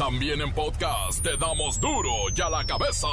También 0.00 0.40
en 0.40 0.50
podcast 0.54 1.22
te 1.22 1.36
damos 1.36 1.78
duro 1.78 2.10
y 2.34 2.40
a 2.40 2.48
la 2.48 2.64
cabeza. 2.64 3.06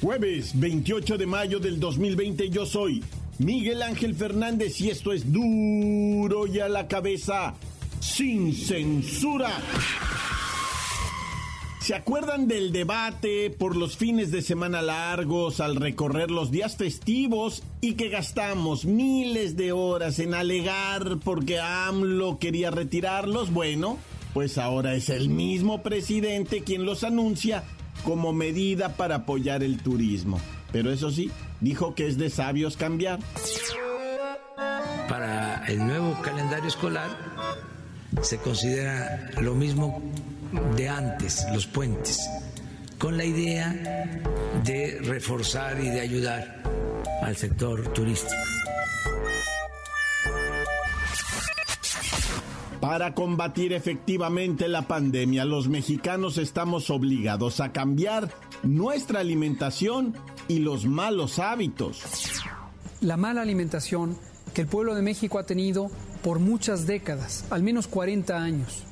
Jueves 0.00 0.52
28 0.54 1.18
de 1.18 1.26
mayo 1.26 1.58
del 1.58 1.80
2020 1.80 2.48
yo 2.48 2.64
soy 2.64 3.02
Miguel 3.38 3.82
Ángel 3.82 4.14
Fernández 4.14 4.80
y 4.80 4.90
esto 4.90 5.12
es 5.12 5.32
duro 5.32 6.46
y 6.46 6.60
a 6.60 6.68
la 6.68 6.86
cabeza 6.86 7.54
sin 7.98 8.54
censura. 8.54 9.50
¿Se 11.86 11.94
acuerdan 11.94 12.48
del 12.48 12.72
debate 12.72 13.48
por 13.48 13.76
los 13.76 13.96
fines 13.96 14.32
de 14.32 14.42
semana 14.42 14.82
largos 14.82 15.60
al 15.60 15.76
recorrer 15.76 16.32
los 16.32 16.50
días 16.50 16.76
festivos 16.76 17.62
y 17.80 17.94
que 17.94 18.08
gastamos 18.08 18.84
miles 18.84 19.56
de 19.56 19.70
horas 19.70 20.18
en 20.18 20.34
alegar 20.34 21.18
porque 21.22 21.60
AMLO 21.60 22.40
quería 22.40 22.72
retirarlos? 22.72 23.52
Bueno, 23.52 23.98
pues 24.34 24.58
ahora 24.58 24.96
es 24.96 25.10
el 25.10 25.28
mismo 25.28 25.84
presidente 25.84 26.64
quien 26.64 26.84
los 26.84 27.04
anuncia 27.04 27.62
como 28.02 28.32
medida 28.32 28.96
para 28.96 29.14
apoyar 29.14 29.62
el 29.62 29.78
turismo. 29.78 30.40
Pero 30.72 30.90
eso 30.90 31.12
sí, 31.12 31.30
dijo 31.60 31.94
que 31.94 32.08
es 32.08 32.18
de 32.18 32.30
sabios 32.30 32.76
cambiar. 32.76 33.20
Para 35.08 35.64
el 35.66 35.86
nuevo 35.86 36.20
calendario 36.20 36.66
escolar 36.66 37.16
se 38.22 38.38
considera 38.38 39.30
lo 39.40 39.54
mismo 39.54 40.02
de 40.76 40.88
antes, 40.88 41.46
los 41.52 41.66
puentes, 41.66 42.20
con 42.98 43.16
la 43.16 43.24
idea 43.24 44.22
de 44.64 44.98
reforzar 45.02 45.80
y 45.80 45.88
de 45.88 46.00
ayudar 46.00 46.62
al 47.22 47.36
sector 47.36 47.92
turístico. 47.92 48.34
Para 52.80 53.14
combatir 53.14 53.72
efectivamente 53.72 54.68
la 54.68 54.82
pandemia, 54.82 55.44
los 55.44 55.68
mexicanos 55.68 56.38
estamos 56.38 56.88
obligados 56.90 57.60
a 57.60 57.72
cambiar 57.72 58.30
nuestra 58.62 59.20
alimentación 59.20 60.14
y 60.46 60.60
los 60.60 60.86
malos 60.86 61.38
hábitos. 61.38 62.02
La 63.00 63.16
mala 63.16 63.42
alimentación 63.42 64.16
que 64.54 64.62
el 64.62 64.68
pueblo 64.68 64.94
de 64.94 65.02
México 65.02 65.38
ha 65.38 65.46
tenido 65.46 65.90
por 66.22 66.38
muchas 66.38 66.86
décadas, 66.86 67.44
al 67.50 67.62
menos 67.62 67.88
40 67.88 68.36
años. 68.36 68.84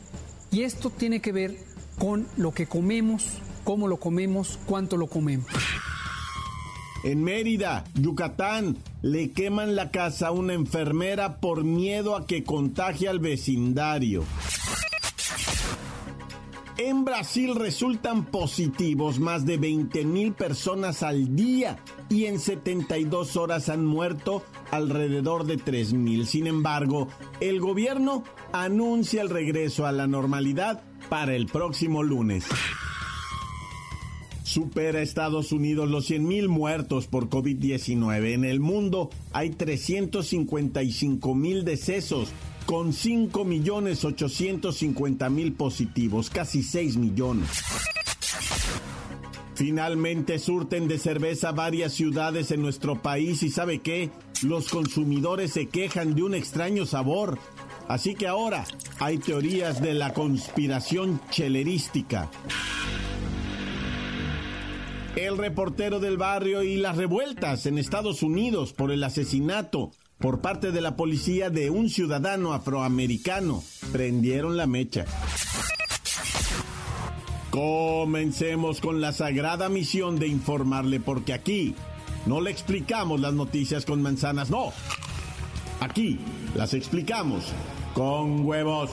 Y 0.55 0.63
esto 0.63 0.89
tiene 0.89 1.21
que 1.21 1.33
ver 1.33 1.57
con 1.99 2.29
lo 2.37 2.55
que 2.55 2.67
comemos, 2.67 3.39
cómo 3.65 3.89
lo 3.89 3.97
comemos, 3.97 4.61
cuánto 4.67 4.97
lo 4.97 5.09
comemos. 5.09 5.49
En 7.03 7.25
Mérida, 7.25 7.83
Yucatán, 7.95 8.77
le 9.03 9.33
queman 9.33 9.75
la 9.75 9.91
casa 9.91 10.29
a 10.29 10.31
una 10.31 10.55
enfermera 10.55 11.39
por 11.39 11.65
miedo 11.65 12.15
a 12.15 12.29
que 12.29 12.45
contagie 12.45 13.09
al 13.09 13.19
vecindario. 13.19 14.23
En 16.77 17.05
Brasil 17.05 17.55
resultan 17.55 18.25
positivos 18.25 19.20
más 19.20 19.47
de 19.47 19.58
20 19.58 20.05
mil 20.05 20.33
personas 20.33 21.05
al 21.05 21.36
día 21.36 21.78
y 22.08 22.25
en 22.25 22.41
72 22.41 23.36
horas 23.36 23.69
han 23.69 23.86
muerto 23.86 24.42
alrededor 24.72 25.45
de 25.45 25.56
3 25.56 25.92
mil. 25.92 26.27
Sin 26.27 26.48
embargo, 26.48 27.06
el 27.41 27.61
gobierno 27.61 28.25
anuncia 28.52 29.22
el 29.22 29.30
regreso 29.30 29.86
a 29.86 29.92
la 29.92 30.08
normalidad 30.08 30.83
para 31.08 31.36
el 31.36 31.47
próximo 31.47 32.02
lunes. 32.02 32.45
Supera 34.42 35.00
Estados 35.00 35.52
Unidos 35.52 35.89
los 35.89 36.11
100.000 36.11 36.48
muertos 36.48 37.06
por 37.06 37.28
COVID-19. 37.28 38.34
En 38.34 38.45
el 38.45 38.58
mundo 38.61 39.11
hay 39.33 39.50
355.000 39.50 41.62
decesos, 41.62 42.30
con 42.67 42.92
5.850.000 42.92 45.57
positivos, 45.57 46.30
casi 46.30 46.63
6 46.63 46.97
millones. 46.97 47.48
Finalmente 49.55 50.39
surten 50.39 50.89
de 50.89 50.98
cerveza 50.98 51.52
varias 51.52 51.92
ciudades 51.92 52.51
en 52.51 52.61
nuestro 52.61 53.01
país 53.01 53.42
y 53.42 53.51
sabe 53.51 53.80
qué, 53.80 54.11
los 54.42 54.69
consumidores 54.69 55.52
se 55.52 55.69
quejan 55.69 56.14
de 56.14 56.25
un 56.25 56.35
extraño 56.35 56.86
sabor. 56.86 57.39
Así 57.86 58.14
que 58.14 58.27
ahora 58.27 58.64
hay 58.98 59.19
teorías 59.19 59.81
de 59.81 59.95
la 59.95 60.13
conspiración 60.13 61.20
chelerística. 61.31 62.31
El 65.17 65.39
reportero 65.39 66.01
del 66.01 66.17
barrio 66.17 66.64
y 66.64 66.77
las 66.77 66.96
revueltas 66.96 67.67
en 67.67 67.79
Estados 67.79 68.25
Unidos 68.25 68.73
por 68.73 68.91
el 68.91 69.05
asesinato 69.05 69.92
por 70.24 70.40
parte 70.40 70.73
de 70.73 70.80
la 70.80 70.96
policía 70.96 71.51
de 71.51 71.68
un 71.68 71.90
ciudadano 71.90 72.55
afroamericano 72.55 73.62
prendieron 73.92 74.57
la 74.57 74.67
mecha. 74.67 75.05
Comencemos 77.51 78.80
con 78.80 79.02
la 79.02 79.13
sagrada 79.13 79.68
misión 79.68 80.18
de 80.18 80.27
informarle 80.27 80.98
porque 80.98 81.34
aquí 81.34 81.74
no 82.24 82.40
le 82.40 82.51
explicamos 82.51 83.20
las 83.20 83.34
noticias 83.34 83.84
con 83.84 84.01
manzanas, 84.01 84.48
no. 84.48 84.73
Aquí 85.80 86.18
las 86.55 86.73
explicamos 86.73 87.45
con 87.92 88.46
huevos. 88.46 88.92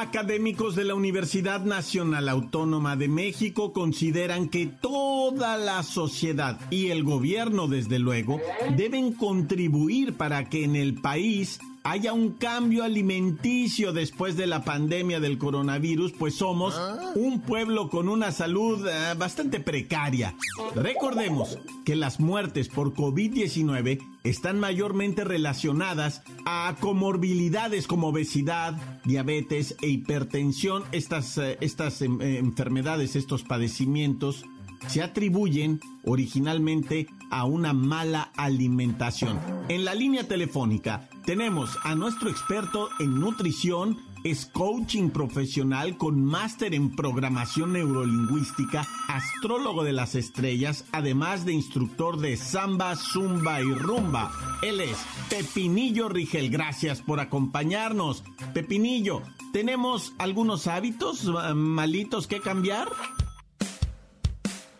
Académicos 0.00 0.74
de 0.74 0.84
la 0.84 0.94
Universidad 0.94 1.60
Nacional 1.60 2.28
Autónoma 2.28 2.96
de 2.96 3.08
México 3.08 3.72
consideran 3.72 4.48
que 4.48 4.66
toda 4.66 5.56
la 5.56 5.82
sociedad 5.82 6.58
y 6.70 6.88
el 6.88 7.04
gobierno, 7.04 7.68
desde 7.68 7.98
luego, 7.98 8.40
deben 8.76 9.12
contribuir 9.12 10.14
para 10.14 10.48
que 10.48 10.64
en 10.64 10.74
el 10.74 10.94
país 10.94 11.60
haya 11.84 12.12
un 12.12 12.30
cambio 12.32 12.82
alimenticio 12.82 13.92
después 13.92 14.36
de 14.36 14.46
la 14.46 14.64
pandemia 14.64 15.20
del 15.20 15.38
coronavirus, 15.38 16.12
pues 16.12 16.34
somos 16.34 16.80
un 17.14 17.40
pueblo 17.42 17.88
con 17.88 18.08
una 18.08 18.32
salud 18.32 18.86
eh, 18.88 19.14
bastante 19.16 19.60
precaria. 19.60 20.34
Recordemos 20.74 21.58
que 21.84 21.94
las 21.94 22.20
muertes 22.20 22.68
por 22.68 22.94
COVID-19 22.94 24.13
están 24.24 24.58
mayormente 24.58 25.22
relacionadas 25.22 26.22
a 26.46 26.74
comorbilidades 26.80 27.86
como 27.86 28.08
obesidad, 28.08 28.74
diabetes 29.04 29.76
e 29.82 29.88
hipertensión. 29.88 30.82
Estas, 30.92 31.38
eh, 31.38 31.58
estas 31.60 32.00
em, 32.02 32.20
eh, 32.20 32.38
enfermedades, 32.38 33.16
estos 33.16 33.44
padecimientos 33.44 34.44
se 34.88 35.02
atribuyen 35.02 35.80
originalmente 36.04 37.06
a 37.30 37.44
una 37.44 37.72
mala 37.72 38.32
alimentación. 38.36 39.38
En 39.68 39.84
la 39.84 39.94
línea 39.94 40.26
telefónica 40.26 41.08
tenemos 41.24 41.78
a 41.84 41.94
nuestro 41.94 42.30
experto 42.30 42.88
en 43.00 43.18
nutrición, 43.18 43.98
es 44.24 44.46
coaching 44.46 45.10
profesional 45.10 45.98
con 45.98 46.24
máster 46.24 46.74
en 46.74 46.96
programación 46.96 47.74
neurolingüística, 47.74 48.86
astrólogo 49.08 49.84
de 49.84 49.92
las 49.92 50.14
estrellas, 50.14 50.86
además 50.92 51.44
de 51.44 51.52
instructor 51.52 52.18
de 52.18 52.38
samba, 52.38 52.96
zumba 52.96 53.60
y 53.60 53.72
rumba. 53.74 54.32
Él 54.62 54.80
es 54.80 54.96
Pepinillo 55.28 56.08
Rigel. 56.08 56.50
Gracias 56.50 57.02
por 57.02 57.20
acompañarnos. 57.20 58.24
Pepinillo, 58.54 59.22
¿tenemos 59.52 60.14
algunos 60.18 60.66
hábitos 60.68 61.24
malitos 61.54 62.26
que 62.26 62.40
cambiar? 62.40 62.88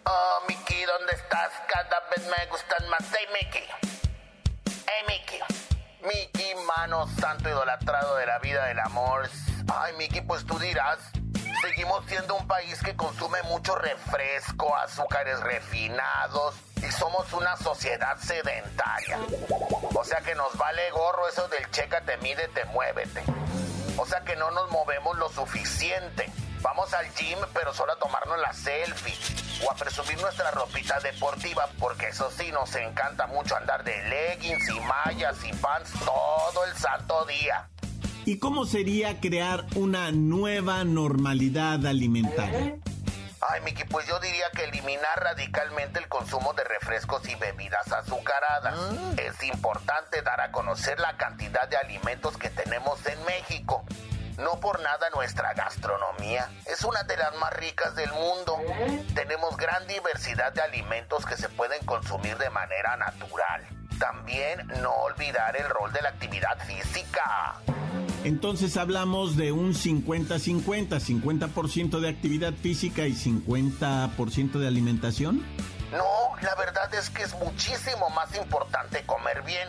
Oh, 0.06 0.38
Mickey, 0.48 0.84
¿dónde 0.84 1.12
estás? 1.12 1.52
Cada 1.68 2.00
vez 2.16 2.24
me 2.24 2.50
gustan 2.50 2.88
más. 2.90 3.12
Hey, 3.12 3.26
Mickey. 3.34 3.62
Hey, 4.86 5.04
Mickey. 5.06 5.23
Mickey, 6.04 6.54
mano 6.66 7.08
santo 7.18 7.48
idolatrado 7.48 8.16
de 8.16 8.26
la 8.26 8.38
vida 8.38 8.66
del 8.66 8.78
amor. 8.80 9.28
Ay, 9.72 9.94
Mickey, 9.96 10.20
pues 10.20 10.44
tú 10.44 10.58
dirás. 10.58 10.98
Seguimos 11.62 12.04
siendo 12.06 12.34
un 12.34 12.46
país 12.46 12.78
que 12.82 12.94
consume 12.94 13.42
mucho 13.44 13.74
refresco, 13.74 14.76
azúcares 14.76 15.40
refinados 15.40 16.56
y 16.76 16.92
somos 16.92 17.32
una 17.32 17.56
sociedad 17.56 18.18
sedentaria. 18.18 19.18
O 19.94 20.04
sea 20.04 20.20
que 20.20 20.34
nos 20.34 20.54
vale 20.58 20.90
gorro 20.90 21.26
eso 21.26 21.48
del 21.48 21.70
chécate, 21.70 22.18
mídete, 22.18 22.66
muévete. 22.66 23.22
O 23.96 24.04
sea 24.04 24.20
que 24.20 24.36
no 24.36 24.50
nos 24.50 24.70
movemos 24.70 25.16
lo 25.16 25.30
suficiente. 25.30 26.30
Vamos 26.60 26.92
al 26.92 27.10
gym, 27.14 27.38
pero 27.54 27.72
solo 27.72 27.92
a 27.92 27.96
tomarnos 27.96 28.38
la 28.40 28.52
selfie 28.52 29.43
o 29.62 29.70
a 29.70 29.74
presumir 29.74 30.18
nuestra 30.20 30.50
ropita 30.50 30.98
deportiva, 31.00 31.68
porque 31.78 32.08
eso 32.08 32.30
sí, 32.30 32.50
nos 32.52 32.74
encanta 32.74 33.26
mucho 33.26 33.56
andar 33.56 33.84
de 33.84 34.02
leggings 34.08 34.68
y 34.68 34.80
mallas 34.80 35.36
y 35.44 35.52
pants 35.54 35.90
todo 36.04 36.64
el 36.64 36.76
santo 36.76 37.24
día. 37.26 37.68
¿Y 38.26 38.38
cómo 38.38 38.64
sería 38.64 39.20
crear 39.20 39.66
una 39.74 40.10
nueva 40.10 40.82
normalidad 40.84 41.84
alimentaria? 41.84 42.76
Ay, 43.46 43.60
Miki, 43.60 43.84
pues 43.84 44.06
yo 44.06 44.18
diría 44.20 44.50
que 44.54 44.64
eliminar 44.64 45.20
radicalmente 45.22 45.98
el 45.98 46.08
consumo 46.08 46.54
de 46.54 46.64
refrescos 46.64 47.28
y 47.28 47.34
bebidas 47.34 47.92
azucaradas. 47.92 48.74
Ah. 48.78 49.14
Es 49.18 49.42
importante 49.42 50.22
dar 50.22 50.40
a 50.40 50.50
conocer 50.50 50.98
la 50.98 51.16
cantidad 51.18 51.68
de 51.68 51.76
alimentos 51.76 52.38
que 52.38 52.48
tenemos 52.48 53.04
en 53.04 53.22
México. 53.24 53.84
No 54.38 54.58
por 54.58 54.80
nada 54.82 55.10
nuestra 55.14 55.54
gastronomía 55.54 56.50
es 56.66 56.82
una 56.84 57.02
de 57.04 57.16
las 57.16 57.36
más 57.36 57.52
ricas 57.54 57.94
del 57.94 58.10
mundo. 58.10 58.58
Tenemos 59.14 59.56
gran 59.56 59.86
diversidad 59.86 60.52
de 60.52 60.62
alimentos 60.62 61.24
que 61.24 61.36
se 61.36 61.48
pueden 61.48 61.84
consumir 61.84 62.36
de 62.38 62.50
manera 62.50 62.96
natural. 62.96 63.62
También 63.98 64.66
no 64.82 64.92
olvidar 64.92 65.56
el 65.56 65.68
rol 65.68 65.92
de 65.92 66.02
la 66.02 66.08
actividad 66.08 66.58
física. 66.66 67.60
Entonces 68.24 68.76
hablamos 68.76 69.36
de 69.36 69.52
un 69.52 69.74
50-50, 69.74 70.98
50%, 70.98 72.00
de 72.00 72.08
actividad 72.08 72.54
física 72.54 73.06
y 73.06 73.12
50% 73.12 74.52
de 74.58 74.66
alimentación. 74.66 75.44
No, 75.96 76.34
la 76.42 76.54
verdad 76.56 76.92
es 76.94 77.10
que 77.10 77.22
es 77.22 77.34
muchísimo 77.34 78.10
más 78.10 78.34
importante 78.36 79.04
comer 79.06 79.42
bien. 79.42 79.68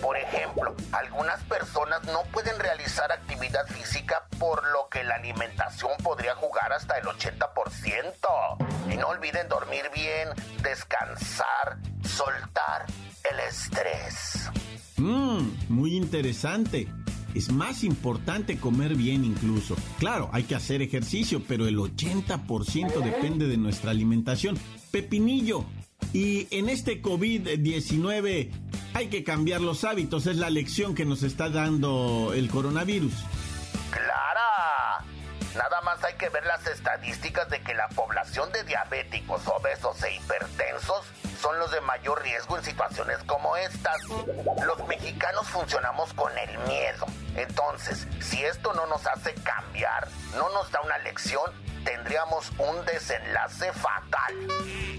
Por 0.00 0.16
ejemplo, 0.16 0.74
algunas 0.92 1.42
personas 1.44 2.04
no 2.04 2.22
pueden 2.32 2.58
realizar 2.58 3.10
actividad 3.10 3.66
física 3.66 4.26
por 4.38 4.62
lo 4.72 4.88
que 4.90 5.02
la 5.02 5.14
alimentación 5.14 5.92
podría 6.02 6.34
jugar 6.34 6.72
hasta 6.72 6.98
el 6.98 7.04
80%. 7.04 8.92
Y 8.92 8.96
no 8.96 9.08
olviden 9.08 9.48
dormir 9.48 9.84
bien, 9.94 10.28
descansar, 10.62 11.78
soltar 12.04 12.86
el 13.30 13.40
estrés. 13.40 14.50
Mmm, 14.98 15.48
muy 15.68 15.96
interesante 15.96 16.88
es 17.34 17.50
más 17.50 17.82
importante 17.82 18.58
comer 18.58 18.94
bien 18.94 19.24
incluso. 19.24 19.76
Claro, 19.98 20.28
hay 20.32 20.42
que 20.44 20.54
hacer 20.54 20.82
ejercicio, 20.82 21.42
pero 21.46 21.66
el 21.66 21.78
80% 21.78 23.00
depende 23.02 23.46
de 23.48 23.56
nuestra 23.56 23.90
alimentación. 23.90 24.58
Pepinillo, 24.92 25.64
y 26.12 26.46
en 26.56 26.68
este 26.68 27.00
COVID-19 27.00 28.50
hay 28.92 29.08
que 29.08 29.24
cambiar 29.24 29.62
los 29.62 29.84
hábitos, 29.84 30.26
es 30.26 30.36
la 30.36 30.50
lección 30.50 30.94
que 30.94 31.06
nos 31.06 31.22
está 31.22 31.48
dando 31.48 32.32
el 32.34 32.50
coronavirus. 32.50 33.14
Clara, 33.90 35.02
nada 35.56 35.80
más 35.80 36.04
hay 36.04 36.14
que 36.18 36.28
ver 36.28 36.44
las 36.44 36.66
estadísticas 36.66 37.48
de 37.48 37.62
que 37.62 37.72
la 37.72 37.88
población 37.88 38.52
de 38.52 38.64
diabéticos, 38.64 39.40
obesos 39.48 40.02
e 40.02 40.14
hipertensos 40.16 41.06
son 41.40 41.58
los 41.58 41.70
de 41.72 41.80
mayor 41.80 42.22
riesgo 42.22 42.58
en 42.58 42.64
situaciones 42.64 43.16
como 43.24 43.56
estas. 43.56 43.96
Los 44.66 44.86
mexicanos 44.86 45.48
funcionamos 45.48 46.12
con 46.12 46.30
el 46.36 46.58
miedo. 46.68 47.06
Entonces, 47.34 48.06
si 48.20 48.42
esto 48.44 48.74
no 48.74 48.86
nos 48.86 49.06
hace 49.06 49.32
cambiar, 49.42 50.06
no 50.36 50.50
nos 50.50 50.70
da 50.70 50.82
una 50.82 50.98
lección, 50.98 51.50
tendríamos 51.84 52.50
un 52.58 52.84
desenlace 52.86 53.72
fatal. 53.72 54.34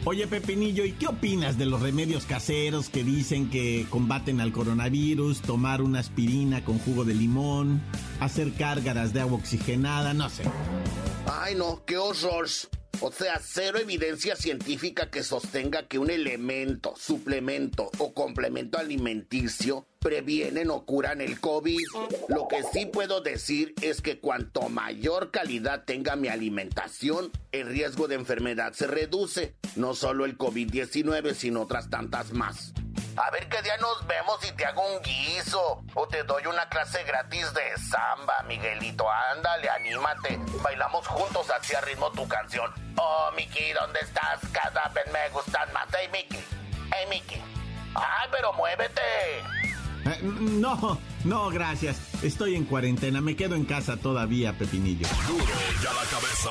Oye, 0.05 0.27
Pepinillo, 0.27 0.85
¿y 0.85 0.91
qué 0.93 1.07
opinas 1.07 1.57
de 1.57 1.65
los 1.65 1.81
remedios 1.81 2.25
caseros 2.25 2.89
que 2.89 3.03
dicen 3.03 3.49
que 3.49 3.85
combaten 3.89 4.41
al 4.41 4.51
coronavirus, 4.51 5.41
tomar 5.41 5.81
una 5.81 5.99
aspirina 5.99 6.63
con 6.63 6.79
jugo 6.79 7.05
de 7.05 7.13
limón, 7.13 7.81
hacer 8.19 8.53
cárgaras 8.53 9.13
de 9.13 9.21
agua 9.21 9.37
oxigenada, 9.37 10.13
no 10.13 10.29
sé? 10.29 10.43
Ay, 11.25 11.55
no, 11.55 11.83
qué 11.85 11.97
horror. 11.97 12.47
O 13.01 13.11
sea, 13.11 13.39
cero 13.43 13.79
evidencia 13.79 14.35
científica 14.35 15.09
que 15.09 15.23
sostenga 15.23 15.87
que 15.87 15.99
un 15.99 16.09
elemento, 16.09 16.93
suplemento 16.95 17.91
o 17.97 18.13
complemento 18.13 18.77
alimenticio 18.77 19.85
previenen 19.99 20.69
o 20.69 20.85
curan 20.85 21.21
el 21.21 21.39
COVID. 21.39 21.79
Lo 22.29 22.47
que 22.47 22.63
sí 22.71 22.85
puedo 22.85 23.21
decir 23.21 23.73
es 23.81 24.01
que 24.01 24.19
cuanto 24.19 24.69
mayor 24.69 25.31
calidad 25.31 25.83
tenga 25.85 26.15
mi 26.15 26.27
alimentación, 26.27 27.31
el 27.51 27.67
riesgo 27.67 28.07
de 28.07 28.15
enfermedad 28.15 28.73
se 28.73 28.87
reduce. 28.87 29.55
No 29.75 29.95
solo 29.95 30.25
el 30.25 30.37
COVID-19, 30.37 31.33
sino 31.33 31.61
otras 31.61 31.89
tantas 31.89 32.31
más. 32.31 32.73
A 33.15 33.29
ver 33.29 33.47
qué 33.47 33.61
día 33.61 33.77
nos 33.77 34.05
vemos 34.07 34.39
y 34.47 34.51
te 34.53 34.65
hago 34.65 34.81
un 34.95 35.01
guiso. 35.01 35.83
O 35.93 36.07
te 36.07 36.23
doy 36.23 36.45
una 36.47 36.67
clase 36.69 37.03
gratis 37.03 37.53
de 37.53 37.77
samba, 37.77 38.43
Miguelito. 38.47 39.05
Ándale, 39.31 39.69
anímate. 39.69 40.39
Bailamos 40.63 41.07
juntos 41.07 41.47
hacia 41.51 41.81
ritmo 41.81 42.11
tu 42.11 42.27
canción. 42.27 42.71
Oh, 42.97 43.29
Miki, 43.35 43.71
¿dónde 43.73 43.99
estás? 43.99 44.39
Cada 44.51 44.89
vez 44.89 45.05
me 45.11 45.29
gustan 45.29 45.71
más. 45.73 45.87
Hey, 45.95 46.09
Miki. 46.11 46.43
Hey, 46.91 47.05
Miki. 47.09 47.41
Ay, 47.95 48.29
pero 48.31 48.51
muévete. 48.53 49.01
Eh, 50.05 50.19
no, 50.21 50.99
no, 51.23 51.49
gracias. 51.49 52.23
Estoy 52.23 52.55
en 52.55 52.65
cuarentena. 52.65 53.21
Me 53.21 53.35
quedo 53.35 53.55
en 53.55 53.65
casa 53.65 53.95
todavía, 53.97 54.53
Pepinillo. 54.57 55.07
Duro 55.27 55.45
ya 55.81 55.93
la 55.93 56.03
cabeza. 56.09 56.49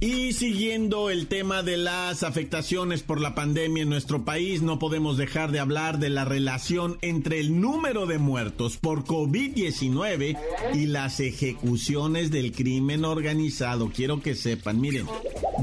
Y 0.00 0.32
siguiendo 0.32 1.10
el 1.10 1.28
tema 1.28 1.62
de 1.62 1.76
las 1.76 2.24
afectaciones 2.24 3.04
por 3.04 3.20
la 3.20 3.36
pandemia 3.36 3.84
en 3.84 3.88
nuestro 3.88 4.24
país, 4.24 4.60
no 4.60 4.80
podemos 4.80 5.16
dejar 5.16 5.52
de 5.52 5.60
hablar 5.60 6.00
de 6.00 6.10
la 6.10 6.24
relación 6.24 6.98
entre 7.02 7.38
el 7.38 7.60
número 7.60 8.06
de 8.06 8.18
muertos 8.18 8.78
por 8.78 9.04
COVID-19 9.04 10.36
y 10.74 10.86
las 10.86 11.20
ejecuciones 11.20 12.32
del 12.32 12.50
crimen 12.50 13.04
organizado. 13.04 13.90
Quiero 13.94 14.20
que 14.20 14.34
sepan, 14.34 14.80
miren, 14.80 15.06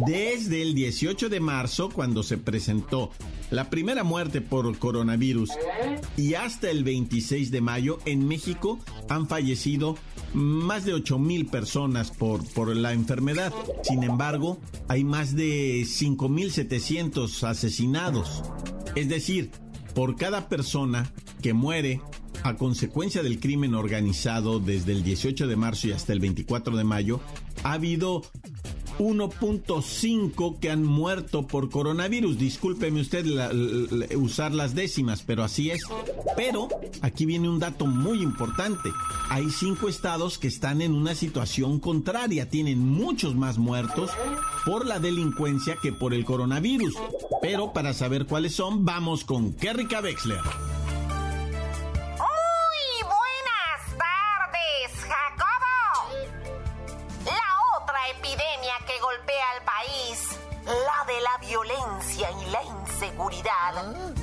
desde 0.05 0.61
el 0.61 0.73
18 0.73 1.29
de 1.29 1.39
marzo, 1.39 1.89
cuando 1.89 2.23
se 2.23 2.37
presentó 2.37 3.11
la 3.51 3.69
primera 3.69 4.03
muerte 4.03 4.41
por 4.41 4.77
coronavirus 4.77 5.49
y 6.17 6.35
hasta 6.35 6.69
el 6.69 6.83
26 6.83 7.51
de 7.51 7.61
mayo, 7.61 7.99
en 8.05 8.27
México 8.27 8.79
han 9.09 9.27
fallecido 9.27 9.97
más 10.33 10.85
de 10.85 10.93
8 10.93 11.17
mil 11.17 11.47
personas 11.47 12.11
por, 12.11 12.45
por 12.53 12.75
la 12.75 12.93
enfermedad. 12.93 13.53
Sin 13.83 14.03
embargo, 14.03 14.59
hay 14.87 15.03
más 15.03 15.35
de 15.35 15.81
5.700 15.81 17.43
asesinados. 17.43 18.43
Es 18.95 19.09
decir, 19.09 19.51
por 19.95 20.15
cada 20.15 20.47
persona 20.49 21.11
que 21.41 21.53
muere 21.53 22.01
a 22.43 22.55
consecuencia 22.55 23.23
del 23.23 23.39
crimen 23.39 23.75
organizado 23.75 24.59
desde 24.59 24.93
el 24.93 25.03
18 25.03 25.47
de 25.47 25.55
marzo 25.55 25.87
y 25.87 25.91
hasta 25.91 26.13
el 26.13 26.19
24 26.19 26.77
de 26.77 26.83
mayo, 26.83 27.19
ha 27.63 27.73
habido 27.73 28.21
1.5 28.99 30.59
que 30.59 30.69
han 30.69 30.83
muerto 30.83 31.47
por 31.47 31.69
coronavirus. 31.69 32.37
Discúlpeme 32.37 33.01
usted 33.01 33.25
usar 34.15 34.53
las 34.53 34.75
décimas, 34.75 35.23
pero 35.23 35.43
así 35.43 35.71
es. 35.71 35.81
Pero 36.35 36.67
aquí 37.01 37.25
viene 37.25 37.49
un 37.49 37.59
dato 37.59 37.85
muy 37.85 38.21
importante. 38.21 38.91
Hay 39.29 39.49
cinco 39.49 39.87
estados 39.87 40.37
que 40.37 40.47
están 40.47 40.81
en 40.81 40.93
una 40.93 41.15
situación 41.15 41.79
contraria. 41.79 42.49
Tienen 42.49 42.79
muchos 42.79 43.35
más 43.35 43.57
muertos 43.57 44.11
por 44.65 44.85
la 44.85 44.99
delincuencia 44.99 45.77
que 45.81 45.93
por 45.93 46.13
el 46.13 46.25
coronavirus. 46.25 46.95
Pero 47.41 47.71
para 47.73 47.93
saber 47.93 48.25
cuáles 48.25 48.53
son, 48.53 48.85
vamos 48.85 49.23
con 49.23 49.53
Kerrika 49.53 50.01
Wexler. 50.01 50.41
La 62.99 63.05
inseguridad 63.05 63.73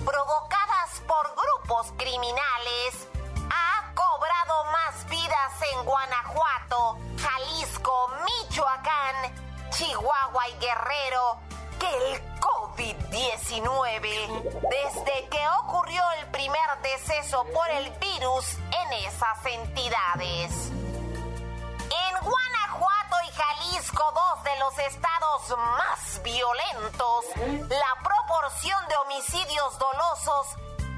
provocadas 0.05 1.01
por 1.07 1.35
grupos 1.35 1.93
criminales 1.97 3.09
ha 3.51 3.95
cobrado 3.95 4.65
más 4.67 5.09
vidas 5.09 5.53
en 5.73 5.85
Guanajuato, 5.85 6.99
Jalisco, 7.19 8.11
Michoacán, 8.25 9.35
Chihuahua 9.71 10.49
y 10.49 10.59
Guerrero 10.59 11.39
que 11.79 11.89
el 11.89 12.23
COVID-19 12.41 14.01
desde 14.69 15.29
que 15.29 15.49
ocurrió 15.63 16.03
el 16.21 16.27
primer 16.31 16.81
deceso 16.83 17.45
por 17.55 17.71
el 17.71 17.91
virus 17.93 18.57
en 18.59 18.93
esas 19.07 19.47
entidades. 19.47 20.76
Jalisco, 23.37 24.13
dos 24.13 24.45
de 24.45 24.59
los 24.59 24.79
estados 24.79 25.59
más 25.79 26.23
violentos, 26.23 27.25
la 27.69 27.95
proporción 28.03 28.89
de 28.89 28.97
homicidios 28.97 29.79
dolosos 29.79 30.47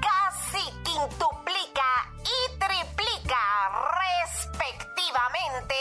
casi 0.01 0.63
quintuplica 0.83 2.11
y 2.23 2.57
triplica 2.57 3.37
respectivamente 4.23 5.75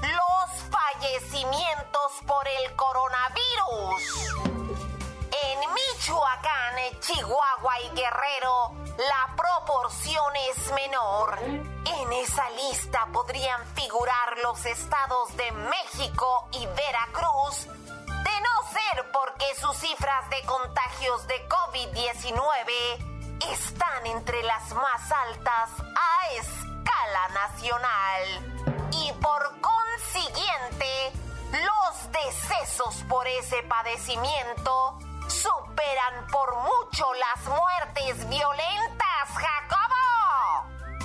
los 0.00 0.50
fallecimientos 0.70 2.12
por 2.26 2.48
el 2.48 2.74
coronavirus. 2.76 4.59
En 5.62 5.68
Michoacán, 5.74 7.00
Chihuahua 7.00 7.80
y 7.80 7.88
Guerrero, 7.90 8.72
la 8.96 9.36
proporción 9.36 10.34
es 10.48 10.72
menor. 10.72 11.38
En 11.38 12.12
esa 12.14 12.48
lista 12.50 13.06
podrían 13.12 13.66
figurar 13.74 14.38
los 14.42 14.64
estados 14.64 15.36
de 15.36 15.52
México 15.52 16.48
y 16.52 16.66
Veracruz, 16.66 17.66
de 17.66 18.40
no 18.40 18.70
ser 18.72 19.10
porque 19.12 19.54
sus 19.60 19.76
cifras 19.76 20.30
de 20.30 20.42
contagios 20.46 21.26
de 21.26 21.46
COVID-19 21.46 23.42
están 23.52 24.06
entre 24.06 24.42
las 24.44 24.72
más 24.72 25.12
altas 25.12 25.70
a 25.78 26.32
escala 26.36 27.28
nacional. 27.34 28.88
Y 28.92 29.12
por 29.14 29.60
consiguiente, 29.60 31.12
los 31.52 32.12
decesos 32.12 33.04
por 33.08 33.26
ese 33.28 33.62
padecimiento 33.64 34.98
superan 35.30 36.26
por 36.32 36.56
mucho 36.56 37.06
las 37.14 37.46
muertes 37.46 38.28
violentas, 38.28 39.28
Jacobo. 39.28 39.80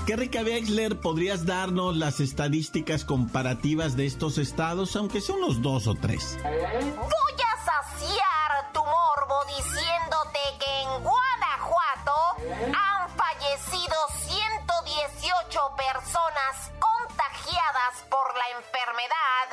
¿Qué 0.07 0.15
Wexler, 0.15 0.99
¿podrías 0.99 1.45
darnos 1.45 1.95
las 1.95 2.19
estadísticas 2.19 3.05
comparativas 3.05 3.95
de 3.95 4.05
estos 4.05 4.37
estados, 4.37 4.95
aunque 4.95 5.21
son 5.21 5.37
unos 5.37 5.61
dos 5.61 5.87
o 5.87 5.95
tres? 5.95 6.37
Voy 6.43 6.53
a 6.53 7.55
saciar 7.65 8.71
tu 8.73 8.79
morbo 8.79 9.45
diciéndote 9.47 10.39
que 10.59 10.81
en 10.81 11.03
Guanajuato 11.03 12.15
han 12.73 13.09
fallecido 13.15 13.95
118 14.27 15.59
personas 15.77 16.71
por 18.09 18.35
la 18.35 18.49
enfermedad 18.49 19.47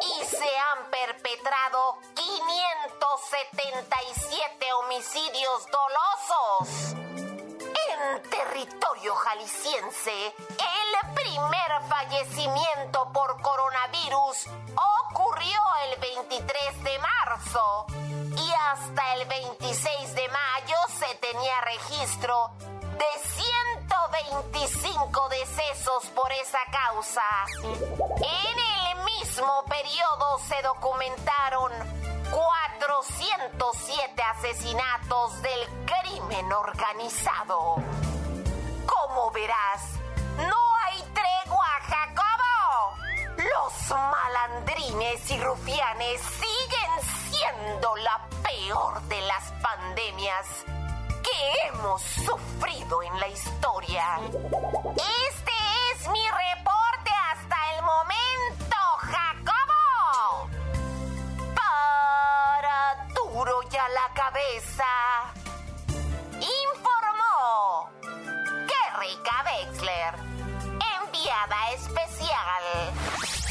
y 0.00 0.24
se 0.24 0.58
han 0.58 0.88
perpetrado 0.90 1.98
577 2.14 4.72
homicidios 4.72 5.66
dolosos. 5.66 6.94
En 7.90 8.22
territorio 8.30 9.14
jalisciense, 9.14 10.34
el 10.36 10.96
primer 11.14 11.82
fallecimiento 11.88 13.12
por 13.12 13.42
coronavirus 13.42 14.46
ocurrió 15.10 15.60
el 15.90 15.98
23 16.00 16.84
de 16.84 16.98
marzo 16.98 17.86
y 18.36 18.52
hasta 18.52 19.14
el 19.14 19.26
26 19.26 20.14
de 20.14 20.28
mayo 20.28 20.76
se 20.98 21.14
tenía 21.16 21.60
registro 21.62 22.52
de 22.60 23.18
125 24.22 25.28
decesos 25.28 26.06
por 26.14 26.30
esa 26.32 26.60
causa. 26.70 27.22
En 27.64 28.58
el 28.88 29.04
mismo 29.04 29.64
periodo 29.64 30.38
se 30.46 30.62
documentaron 30.62 31.72
407 32.30 34.22
asesinatos 34.22 35.42
del 35.42 35.68
crimen 35.84 36.52
organizado. 36.52 37.82
Como 38.86 39.30
verás, 39.32 39.82
no 40.36 40.62
hay 40.84 41.02
tregua, 41.12 41.66
Jacobo. 41.82 42.96
Los 43.36 43.90
malandrines 43.90 45.28
y 45.30 45.40
rufianes 45.40 46.20
siguen 46.20 47.30
siendo 47.30 47.96
la 47.96 48.28
peor 48.44 49.02
de 49.02 49.20
las 49.22 49.50
pandemias 49.60 50.64
que 51.24 51.68
hemos 51.68 52.02
sufrido 52.02 53.02
en 53.02 53.18
la 53.20 53.28
historia. 53.28 54.20
Este 54.96 55.52
es 55.92 56.08
mi 56.08 56.20
reporte 56.22 57.10
hasta 57.32 57.56
el 57.74 57.82
momento, 57.82 58.76
Jacobo. 58.98 60.50
Para 61.54 63.06
duro 63.14 63.62
ya 63.70 63.88
la 63.88 64.12
cabeza. 64.14 64.84
Informó 66.40 67.90
Kerrika 68.68 69.44
Wexler, 69.46 70.14
enviada 71.02 71.70
especial. 71.72 72.93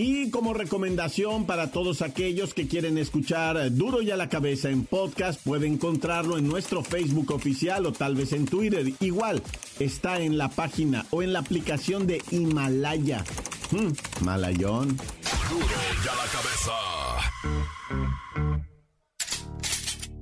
Y 0.00 0.30
como 0.30 0.54
recomendación 0.54 1.44
para 1.44 1.72
todos 1.72 2.02
aquellos 2.02 2.54
que 2.54 2.68
quieren 2.68 2.98
escuchar 2.98 3.74
Duro 3.74 4.00
y 4.00 4.12
a 4.12 4.16
la 4.16 4.28
cabeza 4.28 4.70
en 4.70 4.84
podcast, 4.84 5.42
puede 5.42 5.66
encontrarlo 5.66 6.38
en 6.38 6.46
nuestro 6.46 6.84
Facebook 6.84 7.32
oficial 7.32 7.84
o 7.84 7.92
tal 7.92 8.14
vez 8.14 8.32
en 8.32 8.44
Twitter. 8.44 8.92
Igual, 9.00 9.42
está 9.80 10.20
en 10.20 10.38
la 10.38 10.50
página 10.50 11.04
o 11.10 11.20
en 11.24 11.32
la 11.32 11.40
aplicación 11.40 12.06
de 12.06 12.22
Himalaya. 12.30 13.24
Hmm, 13.72 13.90
Malayón. 14.24 14.96
Duro 15.50 15.66
y 15.66 16.08
a 16.08 16.14
la 16.14 16.26
cabeza. 16.30 16.72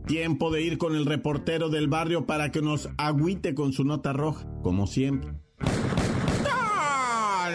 Tiempo 0.06 0.50
de 0.50 0.62
ir 0.62 0.78
con 0.78 0.96
el 0.96 1.04
reportero 1.04 1.68
del 1.68 1.88
barrio 1.88 2.24
para 2.24 2.50
que 2.50 2.62
nos 2.62 2.88
agüite 2.96 3.54
con 3.54 3.74
su 3.74 3.84
nota 3.84 4.14
roja, 4.14 4.46
como 4.62 4.86
siempre. 4.86 5.34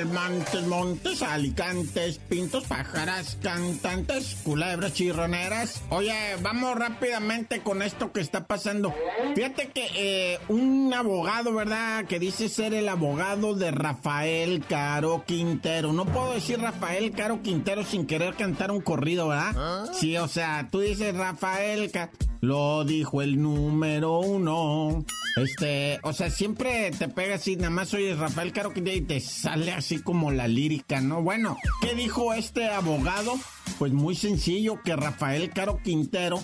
Montes, 0.05 0.67
montes, 0.67 1.21
alicantes, 1.21 2.17
pintos, 2.17 2.63
pájaras, 2.65 3.37
cantantes, 3.41 4.37
culebras, 4.43 4.93
chirroneras. 4.93 5.81
Oye, 5.89 6.13
vamos 6.41 6.75
rápidamente 6.75 7.61
con 7.61 7.81
esto 7.81 8.11
que 8.11 8.21
está 8.21 8.47
pasando. 8.47 8.93
Fíjate 9.35 9.69
que 9.69 9.87
eh, 9.95 10.39
un 10.47 10.93
abogado, 10.93 11.53
¿verdad? 11.53 12.05
Que 12.05 12.19
dice 12.19 12.49
ser 12.49 12.73
el 12.73 12.89
abogado 12.89 13.53
de 13.53 13.71
Rafael 13.71 14.63
Caro 14.67 15.23
Quintero. 15.25 15.93
No 15.93 16.05
puedo 16.05 16.33
decir 16.33 16.59
Rafael 16.59 17.11
Caro 17.11 17.41
Quintero 17.41 17.83
sin 17.83 18.05
querer 18.05 18.35
cantar 18.35 18.71
un 18.71 18.81
corrido, 18.81 19.27
¿verdad? 19.29 19.91
Sí, 19.93 20.17
o 20.17 20.27
sea, 20.27 20.67
tú 20.71 20.79
dices 20.79 21.15
Rafael 21.15 21.91
Caro. 21.91 22.11
Lo 22.41 22.83
dijo 22.83 23.21
el 23.21 23.41
número 23.41 24.19
uno. 24.19 25.05
Este, 25.37 25.99
o 26.03 26.11
sea, 26.11 26.29
siempre 26.29 26.91
te 26.91 27.07
pega 27.07 27.35
así, 27.35 27.55
nada 27.55 27.69
más 27.69 27.93
oyes 27.93 28.17
Rafael 28.17 28.51
Caro 28.51 28.73
y 28.75 29.01
te 29.01 29.19
sale 29.19 29.71
así 29.71 30.01
como 30.01 30.31
la 30.31 30.47
lírica, 30.47 30.99
¿no? 30.99 31.21
Bueno, 31.21 31.57
¿qué 31.81 31.95
dijo 31.95 32.33
este 32.33 32.67
abogado? 32.67 33.33
Pues 33.79 33.93
muy 33.93 34.15
sencillo, 34.15 34.81
que 34.83 34.95
Rafael 34.95 35.51
Caro 35.51 35.77
Quintero 35.83 36.43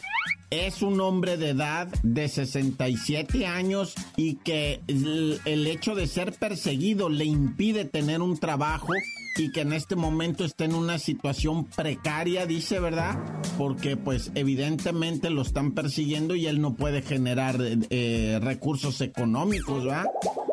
es 0.49 0.81
un 0.81 1.01
hombre 1.01 1.35
de 1.35 1.49
edad 1.49 1.87
de 2.03 2.29
67 2.29 3.45
años 3.45 3.95
y 4.15 4.35
que 4.35 4.81
el 4.87 5.67
hecho 5.67 5.95
de 5.95 6.07
ser 6.07 6.33
perseguido 6.33 7.09
le 7.09 7.25
impide 7.25 7.83
tener 7.83 8.21
un 8.21 8.37
trabajo 8.37 8.93
y 9.37 9.51
que 9.51 9.61
en 9.61 9.73
este 9.73 9.95
momento 9.95 10.43
está 10.43 10.65
en 10.65 10.73
una 10.73 10.97
situación 10.97 11.65
precaria, 11.65 12.45
dice, 12.45 12.79
¿verdad? 12.79 13.17
Porque 13.57 13.95
pues 13.95 14.31
evidentemente 14.35 15.29
lo 15.29 15.43
están 15.43 15.71
persiguiendo 15.71 16.35
y 16.35 16.47
él 16.47 16.59
no 16.61 16.75
puede 16.75 17.01
generar 17.01 17.57
eh, 17.61 18.39
recursos 18.41 19.01
económicos, 19.01 19.85
¿verdad? 19.85 20.05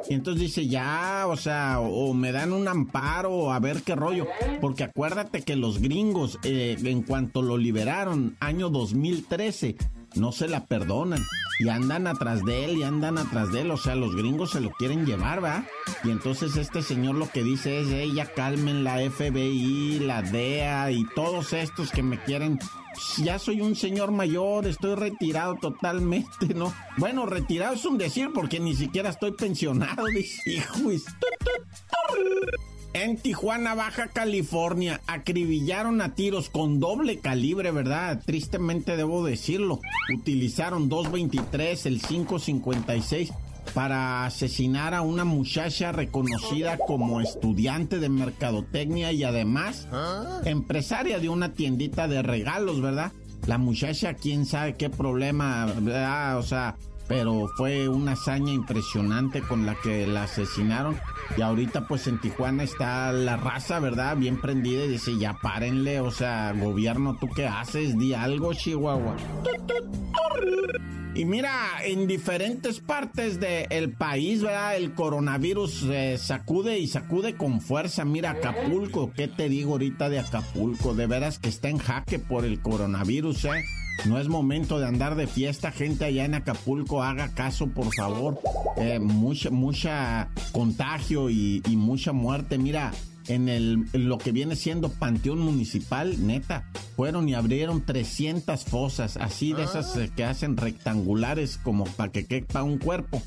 Y 0.08 0.14
entonces 0.14 0.42
dice, 0.42 0.66
ya, 0.66 1.24
o 1.28 1.36
sea, 1.36 1.80
o, 1.80 2.12
me 2.12 2.30
dan 2.30 2.52
un 2.52 2.68
amparo, 2.68 3.52
a 3.52 3.58
ver 3.58 3.82
qué 3.82 3.94
rollo. 3.94 4.26
Porque 4.60 4.84
acuérdate 4.84 5.42
que 5.42 5.56
los 5.56 5.80
gringos, 5.80 6.38
eh, 6.44 6.76
en 6.84 7.02
cuanto 7.02 7.40
lo 7.40 7.56
liberaron, 7.56 8.36
año 8.40 8.68
2013, 8.68 9.76
no 10.16 10.32
se 10.32 10.48
la 10.48 10.66
perdonan. 10.66 11.22
Y 11.60 11.68
andan 11.68 12.08
atrás 12.08 12.44
de 12.44 12.64
él 12.64 12.78
y 12.78 12.82
andan 12.82 13.16
atrás 13.16 13.52
de 13.52 13.60
él. 13.60 13.70
O 13.70 13.76
sea, 13.76 13.94
los 13.94 14.16
gringos 14.16 14.50
se 14.50 14.60
lo 14.60 14.70
quieren 14.70 15.06
llevar, 15.06 15.42
¿va? 15.42 15.64
Y 16.02 16.10
entonces 16.10 16.56
este 16.56 16.82
señor 16.82 17.14
lo 17.14 17.30
que 17.30 17.44
dice 17.44 17.80
es, 17.80 17.88
ella 17.88 18.26
calmen 18.34 18.82
la 18.82 18.98
FBI, 18.98 20.00
la 20.00 20.22
DEA 20.22 20.90
y 20.90 21.04
todos 21.14 21.52
estos 21.52 21.90
que 21.90 22.02
me 22.02 22.20
quieren 22.22 22.58
ya 23.18 23.38
soy 23.38 23.60
un 23.60 23.74
señor 23.74 24.10
mayor, 24.10 24.66
estoy 24.66 24.94
retirado 24.94 25.56
totalmente, 25.56 26.54
¿no? 26.54 26.72
Bueno, 26.96 27.26
retirado 27.26 27.74
es 27.74 27.84
un 27.84 27.98
decir 27.98 28.30
porque 28.32 28.60
ni 28.60 28.74
siquiera 28.74 29.10
estoy 29.10 29.32
pensionado, 29.32 30.06
dice, 30.14 30.50
hijo. 30.50 30.90
En 32.94 33.16
Tijuana, 33.16 33.74
Baja 33.74 34.06
California, 34.06 35.00
acribillaron 35.08 36.00
a 36.00 36.14
tiros 36.14 36.48
con 36.48 36.78
doble 36.78 37.18
calibre, 37.18 37.72
¿verdad? 37.72 38.22
Tristemente 38.24 38.96
debo 38.96 39.24
decirlo. 39.24 39.80
Utilizaron 40.16 40.88
223, 40.88 41.86
el 41.86 42.00
556 42.00 43.32
para 43.74 44.26
asesinar 44.26 44.94
a 44.94 45.02
una 45.02 45.24
muchacha 45.24 45.90
reconocida 45.90 46.78
como 46.78 47.20
estudiante 47.20 47.98
de 47.98 48.08
mercadotecnia 48.08 49.10
y 49.10 49.24
además 49.24 49.88
empresaria 50.44 51.18
de 51.18 51.28
una 51.28 51.52
tiendita 51.52 52.06
de 52.06 52.22
regalos, 52.22 52.80
¿verdad? 52.80 53.10
La 53.46 53.58
muchacha, 53.58 54.14
quién 54.14 54.46
sabe 54.46 54.76
qué 54.76 54.88
problema, 54.88 55.66
¿verdad? 55.66 56.38
O 56.38 56.44
sea, 56.44 56.76
pero 57.08 57.48
fue 57.56 57.88
una 57.88 58.12
hazaña 58.12 58.52
impresionante 58.52 59.42
con 59.42 59.66
la 59.66 59.74
que 59.76 60.06
la 60.06 60.24
asesinaron. 60.24 60.96
Y 61.36 61.42
ahorita 61.42 61.86
pues 61.86 62.06
en 62.06 62.20
Tijuana 62.20 62.62
está 62.62 63.12
la 63.12 63.36
raza, 63.36 63.80
¿verdad? 63.80 64.16
Bien 64.16 64.40
prendida 64.40 64.84
y 64.84 64.88
dice, 64.88 65.18
ya 65.18 65.34
párenle, 65.34 66.00
o 66.00 66.10
sea, 66.10 66.52
gobierno, 66.52 67.16
¿tú 67.20 67.28
qué 67.34 67.46
haces? 67.46 67.98
Di 67.98 68.14
algo, 68.14 68.54
Chihuahua. 68.54 69.16
Y 71.16 71.26
mira, 71.26 71.52
en 71.84 72.08
diferentes 72.08 72.80
partes 72.80 73.38
del 73.38 73.92
país, 73.92 74.42
¿verdad? 74.42 74.76
El 74.76 74.94
coronavirus 74.94 75.84
eh, 75.84 76.18
sacude 76.18 76.80
y 76.80 76.88
sacude 76.88 77.36
con 77.36 77.60
fuerza. 77.60 78.04
Mira, 78.04 78.32
Acapulco, 78.32 79.12
¿qué 79.14 79.28
te 79.28 79.48
digo 79.48 79.72
ahorita 79.72 80.08
de 80.08 80.18
Acapulco? 80.18 80.92
De 80.92 81.06
veras 81.06 81.38
que 81.38 81.50
está 81.50 81.68
en 81.68 81.78
jaque 81.78 82.18
por 82.18 82.44
el 82.44 82.60
coronavirus, 82.60 83.44
¿eh? 83.44 83.64
No 84.06 84.18
es 84.18 84.28
momento 84.28 84.78
de 84.78 84.86
andar 84.86 85.14
de 85.14 85.26
fiesta, 85.26 85.70
gente 85.70 86.04
allá 86.04 86.26
en 86.26 86.34
Acapulco, 86.34 87.02
haga 87.02 87.32
caso, 87.32 87.68
por 87.68 87.92
favor. 87.94 88.38
Eh, 88.76 88.98
mucha, 88.98 89.50
mucha 89.50 90.28
contagio 90.52 91.30
y, 91.30 91.62
mucha 91.68 92.12
muerte. 92.12 92.58
Mira, 92.58 92.92
en, 93.28 93.48
el, 93.48 93.86
lo 93.92 94.18
que 94.18 94.32
viene 94.32 94.56
siendo 94.56 94.90
Panteón 94.90 95.40
Municipal, 95.40 96.26
neta, 96.26 96.70
fueron 96.96 97.28
y 97.28 97.34
abrieron 97.34 97.84
300 97.84 98.64
fosas, 98.64 99.16
así 99.16 99.52
de 99.52 99.64
esas 99.64 99.96
eh, 99.96 100.10
que 100.14 100.24
hacen 100.24 100.56
rectangulares 100.56 101.58
como 101.58 101.84
para 101.84 102.12
que 102.12 102.26
quepa 102.26 102.62
un 102.62 102.78
cuerpo 102.78 103.22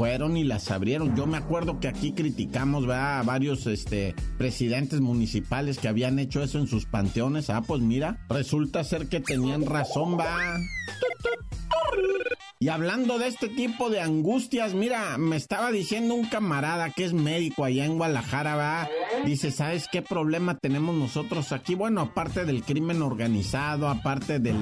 fueron 0.00 0.38
y 0.38 0.44
las 0.44 0.70
abrieron. 0.70 1.14
Yo 1.14 1.26
me 1.26 1.36
acuerdo 1.36 1.78
que 1.78 1.86
aquí 1.86 2.12
criticamos 2.12 2.88
a 2.88 3.22
varios 3.22 3.66
este, 3.66 4.14
presidentes 4.38 5.00
municipales 5.00 5.78
que 5.78 5.88
habían 5.88 6.18
hecho 6.18 6.42
eso 6.42 6.58
en 6.58 6.66
sus 6.66 6.86
panteones. 6.86 7.50
Ah, 7.50 7.60
pues 7.60 7.82
mira, 7.82 8.18
resulta 8.30 8.82
ser 8.82 9.08
que 9.08 9.20
tenían 9.20 9.66
razón, 9.66 10.18
va. 10.18 10.58
Y 12.62 12.68
hablando 12.68 13.18
de 13.18 13.26
este 13.26 13.48
tipo 13.48 13.88
de 13.88 14.02
angustias, 14.02 14.74
mira, 14.74 15.16
me 15.16 15.36
estaba 15.36 15.72
diciendo 15.72 16.14
un 16.14 16.26
camarada 16.26 16.90
que 16.90 17.04
es 17.04 17.14
médico 17.14 17.64
allá 17.64 17.86
en 17.86 17.96
Guadalajara, 17.96 18.54
va. 18.54 18.88
Dice, 19.24 19.50
¿sabes 19.50 19.88
qué 19.90 20.02
problema 20.02 20.58
tenemos 20.58 20.94
nosotros 20.94 21.52
aquí? 21.52 21.74
Bueno, 21.74 22.02
aparte 22.02 22.44
del 22.44 22.62
crimen 22.62 23.00
organizado, 23.00 23.88
aparte 23.88 24.40
de 24.40 24.52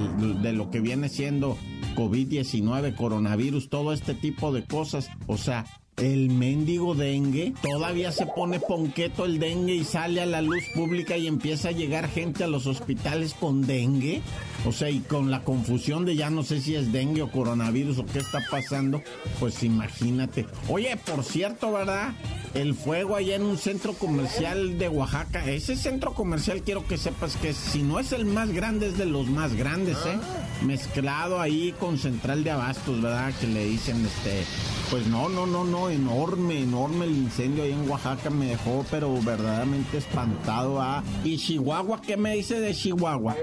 lo 0.52 0.70
que 0.70 0.78
viene 0.78 1.08
siendo 1.08 1.58
COVID-19, 1.96 2.94
coronavirus, 2.94 3.68
todo 3.68 3.92
este 3.92 4.14
tipo 4.14 4.52
de 4.52 4.64
cosas. 4.64 5.10
O 5.26 5.36
sea, 5.36 5.64
el 5.98 6.30
mendigo 6.30 6.94
dengue, 6.94 7.52
todavía 7.62 8.12
se 8.12 8.26
pone 8.26 8.60
ponqueto 8.60 9.24
el 9.24 9.38
dengue 9.38 9.74
y 9.74 9.84
sale 9.84 10.20
a 10.20 10.26
la 10.26 10.42
luz 10.42 10.62
pública 10.74 11.16
y 11.16 11.26
empieza 11.26 11.68
a 11.68 11.72
llegar 11.72 12.08
gente 12.08 12.44
a 12.44 12.46
los 12.46 12.66
hospitales 12.66 13.34
con 13.34 13.66
dengue. 13.66 14.22
O 14.66 14.72
sea, 14.72 14.90
y 14.90 15.00
con 15.00 15.30
la 15.30 15.44
confusión 15.44 16.04
de 16.04 16.16
ya 16.16 16.30
no 16.30 16.42
sé 16.42 16.60
si 16.60 16.74
es 16.74 16.92
dengue 16.92 17.22
o 17.22 17.30
coronavirus 17.30 17.98
o 17.98 18.06
qué 18.06 18.18
está 18.18 18.40
pasando, 18.50 19.02
pues 19.38 19.62
imagínate. 19.62 20.46
Oye, 20.68 20.96
por 20.96 21.24
cierto, 21.24 21.72
¿verdad? 21.72 22.12
El 22.54 22.74
fuego 22.74 23.16
allá 23.16 23.36
en 23.36 23.42
un 23.42 23.58
centro 23.58 23.92
comercial 23.92 24.78
de 24.78 24.88
Oaxaca. 24.88 25.48
Ese 25.48 25.76
centro 25.76 26.14
comercial 26.14 26.62
quiero 26.62 26.86
que 26.86 26.96
sepas 26.96 27.36
que 27.36 27.52
si 27.52 27.82
no 27.82 28.00
es 28.00 28.12
el 28.12 28.24
más 28.24 28.50
grande, 28.50 28.88
es 28.88 28.98
de 28.98 29.06
los 29.06 29.28
más 29.28 29.54
grandes, 29.54 29.96
¿eh? 30.06 30.18
Mezclado 30.62 31.40
ahí 31.40 31.74
con 31.78 31.98
central 31.98 32.44
de 32.44 32.50
abastos, 32.50 33.00
¿verdad? 33.00 33.32
Que 33.40 33.46
le 33.46 33.64
dicen, 33.64 34.04
este, 34.04 34.44
pues 34.90 35.06
no, 35.06 35.28
no, 35.28 35.46
no, 35.46 35.64
no, 35.64 35.90
enorme, 35.90 36.62
enorme 36.62 37.04
el 37.04 37.16
incendio 37.16 37.64
ahí 37.64 37.72
en 37.72 37.88
Oaxaca 37.90 38.30
me 38.30 38.46
dejó, 38.46 38.86
pero 38.90 39.12
verdaderamente 39.20 39.98
espantado. 39.98 40.80
¿ah? 40.80 41.02
¿Y 41.24 41.36
Chihuahua 41.36 42.00
qué 42.00 42.16
me 42.16 42.34
dice 42.34 42.58
de 42.58 42.74
Chihuahua? 42.74 43.36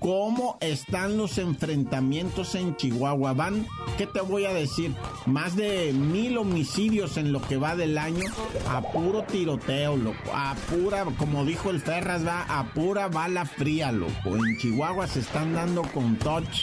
¿Cómo 0.00 0.58
están 0.60 1.16
los 1.16 1.38
enfrentamientos 1.38 2.54
en 2.56 2.76
Chihuahua? 2.76 3.32
Van, 3.32 3.64
¿qué 3.96 4.06
te 4.06 4.20
voy 4.20 4.46
a 4.46 4.52
decir? 4.52 4.94
Más 5.26 5.54
de 5.54 5.92
mil 5.92 6.36
homicidios 6.36 7.16
en 7.16 7.32
lo 7.32 7.40
que 7.42 7.56
va 7.56 7.76
del 7.76 7.96
año 7.96 8.24
a 8.68 8.82
puro 8.82 9.22
tiroteo, 9.22 9.96
loco. 9.96 10.16
A 10.34 10.56
pura, 10.68 11.04
como 11.16 11.44
dijo 11.44 11.70
el 11.70 11.80
Ferras, 11.80 12.26
va 12.26 12.42
a 12.42 12.64
pura 12.72 13.08
bala 13.08 13.44
fría, 13.44 13.92
loco. 13.92 14.36
En 14.36 14.58
Chihuahua 14.58 15.06
se 15.06 15.20
están 15.20 15.54
dando 15.54 15.82
con 15.82 16.16
touch. 16.16 16.57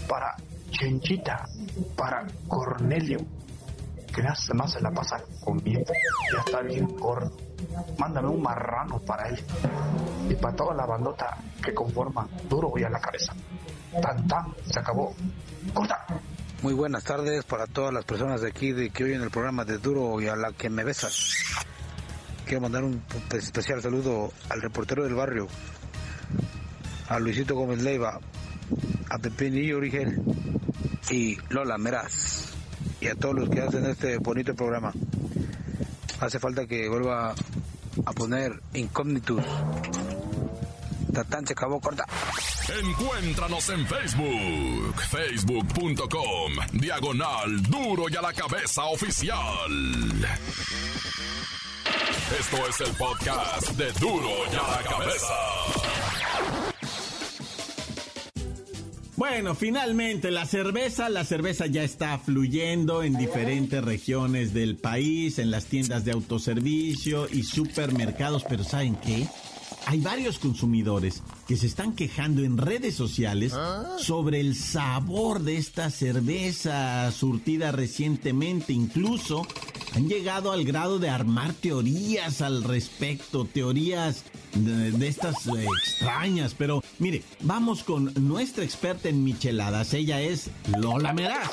Para 0.08 0.38
Chenchita, 0.74 1.48
para 1.96 2.26
Cornelio, 2.48 3.20
que 4.14 4.22
nada 4.22 4.36
más 4.56 4.74
se 4.74 4.82
la 4.82 4.92
pasa 4.92 5.24
comiendo, 5.40 5.94
ya 6.34 6.40
está 6.46 6.62
bien 6.62 6.88
gordo. 6.98 7.32
Mándame 7.98 8.28
un 8.28 8.42
marrano 8.42 9.00
para 9.00 9.30
él. 9.30 9.40
Y 10.30 10.36
para 10.36 10.56
toda 10.56 10.74
la 10.74 10.86
bandota 10.86 11.38
que 11.64 11.74
conforma 11.74 12.28
duro 12.50 12.74
y 12.76 12.84
a 12.84 12.90
la 12.90 13.00
cabeza. 13.00 13.34
Tan 14.02 14.28
tan, 14.28 14.54
se 14.66 14.80
acabó. 14.80 15.16
Corta. 15.74 16.06
Muy 16.64 16.74
buenas 16.74 17.04
tardes 17.04 17.44
para 17.46 17.68
todas 17.68 17.94
las 17.94 18.06
personas 18.06 18.42
de 18.42 18.48
aquí 18.50 18.72
de 18.72 18.90
que 18.90 19.04
oyen 19.04 19.22
el 19.22 19.30
programa 19.30 19.66
de 19.66 19.78
Duro 19.78 20.20
y 20.22 20.28
a 20.28 20.36
la 20.36 20.54
que 20.54 20.70
me 20.70 20.84
besas. 20.84 21.34
Quiero 22.46 22.62
mandar 22.62 22.84
un 22.84 23.04
especial 23.32 23.82
saludo 23.82 24.32
al 24.50 24.62
reportero 24.62 25.04
del 25.04 25.14
barrio, 25.14 25.48
a 27.10 27.20
Luisito 27.20 27.56
Gómez 27.56 27.82
Leiva, 27.82 28.20
a 29.10 29.18
Pepinillo 29.18 29.78
Origen 29.78 30.24
y 31.10 31.38
Lola 31.50 31.78
Meraz 31.78 32.54
y 33.02 33.08
a 33.08 33.16
todos 33.16 33.36
los 33.36 33.50
que 33.50 33.62
hacen 33.62 33.86
este 33.86 34.18
bonito 34.18 34.56
programa. 34.56 34.94
Hace 36.20 36.40
falta 36.40 36.66
que 36.66 36.88
vuelva 36.88 37.36
a 38.06 38.14
poner 38.14 38.62
Incógnitus. 38.74 39.44
Tatán 41.14 41.46
se 41.46 41.54
acabó 41.54 41.80
corta. 41.80 42.06
Encuéntranos 42.82 43.70
en 43.70 43.86
Facebook, 43.86 44.96
facebook.com, 45.12 46.54
diagonal 46.72 47.62
duro 47.64 48.06
y 48.10 48.16
a 48.16 48.22
la 48.22 48.34
cabeza 48.34 48.86
oficial. 48.86 49.38
Esto 52.40 52.68
es 52.68 52.82
el 52.82 52.96
podcast 52.96 53.70
de 53.72 53.92
duro 53.94 54.30
y 54.52 54.56
a 54.56 54.78
la 54.78 54.84
cabeza. 54.90 56.73
Bueno, 59.26 59.56
finalmente 59.56 60.32
la 60.32 60.46
cerveza, 60.46 61.08
la 61.08 61.24
cerveza 61.24 61.66
ya 61.66 61.82
está 61.82 62.18
fluyendo 62.18 63.04
en 63.04 63.16
diferentes 63.16 63.82
regiones 63.82 64.54
del 64.54 64.76
país, 64.76 65.40
en 65.40 65.50
las 65.50 65.64
tiendas 65.64 66.04
de 66.04 66.12
autoservicio 66.12 67.30
y 67.32 67.44
supermercados, 67.44 68.44
pero 68.44 68.66
¿saben 68.66 68.98
qué? 68.98 69.26
Hay 69.86 70.00
varios 70.00 70.40
consumidores 70.40 71.22
que 71.48 71.58
se 71.58 71.68
están 71.68 71.94
quejando 71.94 72.44
en 72.44 72.58
redes 72.58 72.96
sociales 72.96 73.54
sobre 73.98 74.40
el 74.40 74.56
sabor 74.56 75.42
de 75.42 75.58
esta 75.58 75.90
cerveza 75.90 77.12
surtida 77.12 77.72
recientemente. 77.72 78.74
Incluso 78.74 79.46
han 79.94 80.08
llegado 80.08 80.52
al 80.52 80.64
grado 80.64 81.00
de 81.00 81.10
armar 81.10 81.54
teorías 81.54 82.42
al 82.42 82.64
respecto, 82.64 83.46
teorías 83.46 84.24
de, 84.56 85.08
estas 85.08 85.48
eh, 85.48 85.66
extrañas. 85.84 86.56
Pero 86.58 86.84
mire, 87.00 87.24
vamos 87.42 87.84
con 87.84 88.14
nuestra 88.16 88.64
experta 88.64 89.10
en 89.10 89.24
micheladas. 89.24 89.94
Ella 89.94 90.22
es 90.22 90.50
Lola 90.78 91.14
Meraz. 91.14 91.52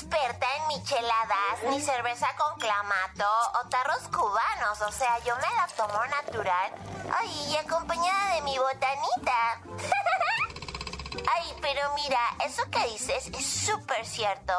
Experta 0.00 0.46
en 0.58 0.68
micheladas, 0.68 1.62
ni 1.70 1.80
cerveza 1.80 2.28
con 2.36 2.56
clamato 2.60 3.24
o 3.60 3.68
tarros 3.68 4.06
cubanos. 4.14 4.80
O 4.82 4.92
sea, 4.92 5.18
yo 5.24 5.34
me 5.36 5.42
la 5.42 5.66
tomo 5.76 6.06
natural. 6.06 6.72
Ay, 7.18 7.56
acompañada 7.56 8.36
de 8.36 8.42
mi 8.42 8.56
botanita. 8.56 9.60
Ay, 11.34 11.56
pero 11.60 11.92
mira, 11.94 12.20
eso 12.46 12.62
que 12.70 12.86
dices 12.90 13.26
es 13.26 13.44
súper 13.44 14.06
cierto. 14.06 14.52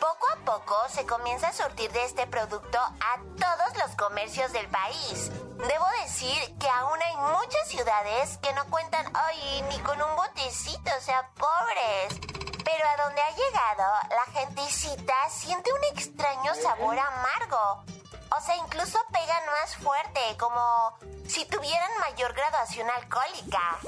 Poco 0.00 0.26
a 0.32 0.36
poco 0.46 0.74
se 0.88 1.04
comienza 1.04 1.48
a 1.48 1.52
surtir 1.52 1.92
de 1.92 2.04
este 2.04 2.26
producto 2.26 2.78
a 2.78 3.18
todos 3.38 3.76
los 3.76 3.96
comercios 3.96 4.50
del 4.52 4.68
país. 4.68 5.30
Debo 5.58 5.86
decir 6.02 6.56
que 6.58 6.68
aún 6.70 7.02
hay 7.02 7.16
muchas 7.16 7.68
ciudades 7.68 8.38
que 8.38 8.54
no 8.54 8.64
cuentan, 8.70 9.04
ay, 9.12 9.62
ni 9.68 9.78
con 9.80 10.00
un 10.00 10.16
botecito, 10.16 10.90
o 10.96 11.02
sea, 11.02 11.28
pobres. 11.34 12.39
Pero 12.70 12.88
a 12.88 13.04
donde 13.04 13.20
ha 13.20 13.30
llegado, 13.30 13.84
la 14.10 14.32
gentecita 14.32 15.14
siente 15.28 15.70
un 15.72 15.96
extraño 15.96 16.54
sabor 16.54 16.96
amargo. 16.98 17.84
O 18.36 18.40
sea, 18.44 18.56
incluso 18.56 18.98
pegan 19.12 19.44
más 19.60 19.76
fuerte, 19.76 20.20
como 20.38 20.96
si 21.26 21.44
tuvieran 21.46 21.90
mayor 22.00 22.32
graduación 22.32 22.86
alcohólica. 22.90 23.78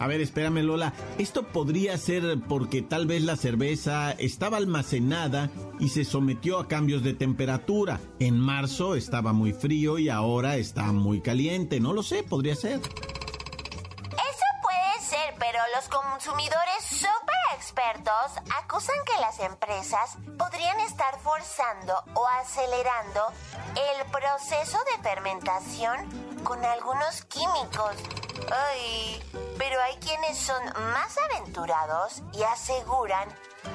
A 0.00 0.06
ver, 0.06 0.20
espérame 0.20 0.62
Lola, 0.62 0.92
esto 1.18 1.44
podría 1.44 1.96
ser 1.98 2.38
porque 2.48 2.82
tal 2.82 3.06
vez 3.06 3.22
la 3.22 3.36
cerveza 3.36 4.12
estaba 4.12 4.56
almacenada 4.56 5.50
y 5.80 5.88
se 5.88 6.04
sometió 6.04 6.58
a 6.58 6.68
cambios 6.68 7.02
de 7.02 7.14
temperatura. 7.14 8.00
En 8.20 8.38
marzo 8.38 8.94
estaba 8.94 9.32
muy 9.32 9.52
frío 9.52 9.98
y 9.98 10.08
ahora 10.08 10.56
está 10.56 10.92
muy 10.92 11.20
caliente, 11.20 11.80
no 11.80 11.92
lo 11.92 12.02
sé, 12.02 12.22
podría 12.22 12.54
ser. 12.54 12.80
Eso 12.80 14.46
puede 14.62 15.00
ser, 15.00 15.34
pero 15.38 15.58
los 15.74 15.88
consumidores 15.88 16.67
acusan 18.58 18.96
que 19.06 19.18
las 19.20 19.38
empresas 19.40 20.16
podrían 20.38 20.78
estar 20.80 21.18
forzando 21.20 21.94
o 22.14 22.26
acelerando 22.26 23.32
el 23.74 24.10
proceso 24.10 24.78
de 24.92 25.02
fermentación 25.02 26.42
con 26.44 26.62
algunos 26.64 27.24
químicos. 27.24 27.96
Ay, 28.52 29.22
pero 29.56 29.80
hay 29.80 29.96
quienes 29.96 30.36
son 30.36 30.62
más 30.92 31.16
aventurados 31.30 32.22
y 32.32 32.42
aseguran 32.42 33.28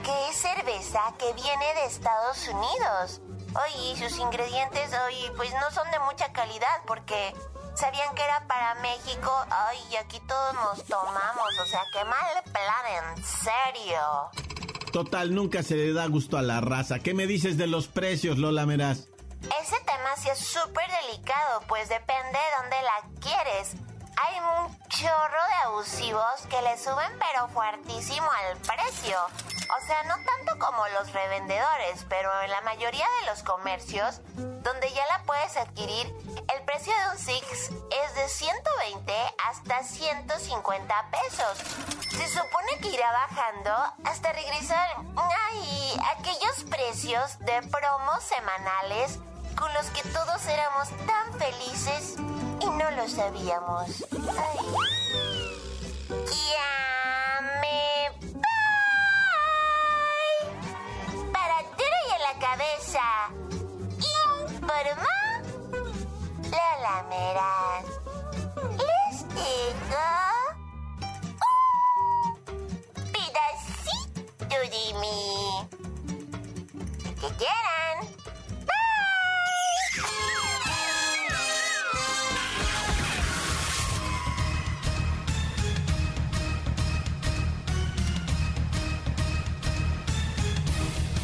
que 0.04 0.30
es 0.30 0.38
cerveza 0.38 1.02
que 1.18 1.34
viene 1.34 1.74
de 1.74 1.86
Estados 1.86 2.48
Unidos. 2.48 3.22
Ay, 3.56 3.96
sus 3.98 4.18
ingredientes, 4.20 4.94
ay, 4.94 5.32
pues 5.36 5.52
no 5.54 5.72
son 5.72 5.90
de 5.90 6.00
mucha 6.00 6.32
calidad 6.34 6.82
porque 6.86 7.34
sabían 7.76 8.14
que 8.16 8.24
era 8.24 8.46
para 8.48 8.76
México. 8.76 9.32
Ay, 9.50 9.78
y 9.92 9.96
aquí 9.96 10.20
todos 10.22 10.54
nos 10.56 10.84
tomamos, 10.86 11.60
o 11.62 11.66
sea, 11.66 11.82
qué 11.92 12.04
mal 12.06 12.44
plan, 12.52 13.16
en 13.16 13.24
serio. 13.24 14.30
Total, 14.92 15.34
nunca 15.34 15.64
se 15.64 15.76
le 15.76 15.94
da 15.94 16.06
gusto 16.08 16.38
a 16.38 16.42
la 16.42 16.62
raza. 16.62 17.00
¿Qué 17.00 17.14
me 17.14 17.26
dices 17.26 17.58
de 17.58 17.68
los 17.68 17.88
precios, 17.88 18.38
Lola 18.38 18.66
Meraz? 18.66 19.08
Ese 19.62 19.80
tema 19.86 20.16
sí 20.16 20.30
es 20.30 20.40
súper 20.40 20.86
delicado, 21.06 21.62
pues 21.68 21.90
depende 21.90 22.32
de 22.32 22.62
dónde 22.62 22.78
la 22.82 23.20
quieres. 23.20 23.74
Hay 24.22 24.40
un 24.40 24.80
chorro 24.90 25.44
de 25.48 25.54
abusivos 25.66 26.42
que 26.50 26.62
le 26.62 26.78
suben 26.78 27.12
pero 27.20 27.48
fuertísimo 27.50 28.30
al 28.32 28.58
precio. 28.58 29.18
O 29.76 29.86
sea, 29.86 30.04
no 30.04 30.16
tanto 30.24 30.60
como 30.60 30.88
los 30.90 31.12
revendedores, 31.14 32.06
pero 32.08 32.30
en 32.42 32.52
la 32.52 32.62
mayoría 32.62 33.08
de 33.22 33.26
los 33.28 33.42
comercios 33.42 34.22
donde 34.36 34.92
ya 34.92 35.06
la 35.08 35.24
puedes 35.24 35.58
adquirir, 35.58 36.08
el 36.56 36.64
precio 36.64 36.94
de 36.94 37.10
un 37.12 37.18
Six 37.18 37.72
es 37.72 38.16
de 38.16 38.28
120 38.28 39.14
hasta 39.50 39.84
150 39.84 41.10
pesos. 41.12 41.58
Se 42.12 42.28
supone 42.28 42.78
que 42.82 42.90
irá 42.90 43.12
bajando 43.12 43.72
hasta 44.06 44.32
regresar 44.32 44.90
ay, 45.16 46.00
aquellos 46.18 46.64
precios 46.70 47.40
de 47.40 47.62
promos 47.64 48.24
semanales 48.24 49.20
con 49.58 49.74
los 49.74 49.88
que 49.88 50.08
todos 50.10 50.46
éramos 50.46 50.90
tan 51.08 51.34
felices 51.40 52.16
y 52.60 52.66
no 52.66 52.92
lo 52.92 53.10
sabíamos. 53.10 54.06
Ay. 54.12 55.14
Lamerán. 66.94 67.84
Les 68.78 69.18
digo. 69.30 70.06
Un 72.96 73.06
pedacito 73.12 74.58
de 74.74 74.86
mí. 75.02 75.20
Que 77.20 77.30
quieran. 77.40 77.98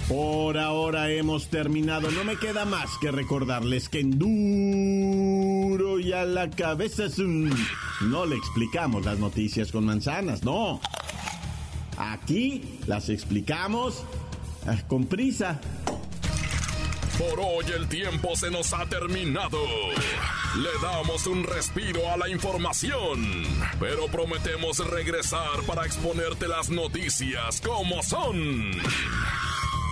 Por 0.08 0.58
ahora 0.58 1.12
hemos 1.12 1.50
terminado. 1.50 2.10
No 2.10 2.24
me 2.24 2.38
queda 2.38 2.66
más 2.66 2.90
que 3.00 3.12
recordarles 3.12 3.88
que 3.88 4.00
en 4.00 4.18
y 6.00 6.12
a 6.12 6.26
la 6.26 6.50
cabeza. 6.50 7.04
No 8.02 8.26
le 8.26 8.36
explicamos 8.36 9.06
las 9.06 9.18
noticias 9.18 9.72
con 9.72 9.86
manzanas, 9.86 10.44
no. 10.44 10.82
Aquí 11.98 12.80
las 12.86 13.10
explicamos 13.10 14.04
eh, 14.68 14.84
con 14.88 15.06
prisa. 15.06 15.60
Por 17.18 17.40
hoy 17.40 17.66
el 17.76 17.88
tiempo 17.88 18.36
se 18.36 18.50
nos 18.52 18.74
ha 18.74 18.86
terminado. 18.88 19.58
Le 20.58 20.70
damos 20.82 21.28
un 21.28 21.44
respiro 21.44 22.10
a 22.12 22.18
la 22.18 22.30
información, 22.30 23.44
pero 23.80 24.08
prometemos 24.08 24.80
regresar 24.90 25.62
para 25.68 25.86
exponerte 25.86 26.48
las 26.48 26.70
noticias 26.70 27.62
como 27.62 28.02
son. 28.04 28.72